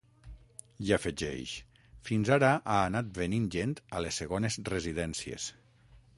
[0.85, 1.51] I afegeix:
[2.09, 5.49] Fins ara ha anat venint gent a les segones residències.